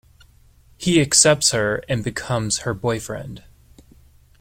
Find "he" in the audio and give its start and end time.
0.77-0.99